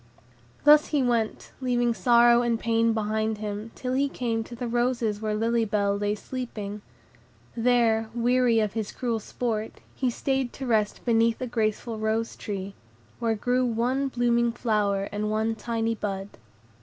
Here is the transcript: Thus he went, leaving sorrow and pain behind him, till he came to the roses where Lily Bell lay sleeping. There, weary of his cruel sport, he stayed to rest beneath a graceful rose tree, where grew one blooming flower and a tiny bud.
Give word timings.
Thus 0.63 0.87
he 0.87 1.03
went, 1.03 1.51
leaving 1.61 1.93
sorrow 1.93 2.41
and 2.41 2.59
pain 2.59 2.91
behind 2.91 3.37
him, 3.37 3.69
till 3.75 3.93
he 3.93 4.09
came 4.09 4.43
to 4.45 4.55
the 4.55 4.67
roses 4.67 5.21
where 5.21 5.35
Lily 5.35 5.63
Bell 5.63 5.95
lay 5.95 6.15
sleeping. 6.15 6.81
There, 7.55 8.09
weary 8.15 8.59
of 8.59 8.73
his 8.73 8.91
cruel 8.91 9.19
sport, 9.19 9.73
he 9.93 10.09
stayed 10.09 10.53
to 10.53 10.65
rest 10.65 11.05
beneath 11.05 11.39
a 11.39 11.45
graceful 11.45 11.99
rose 11.99 12.35
tree, 12.35 12.73
where 13.19 13.35
grew 13.35 13.63
one 13.63 14.07
blooming 14.07 14.51
flower 14.53 15.03
and 15.11 15.31
a 15.31 15.53
tiny 15.53 15.93
bud. 15.93 16.29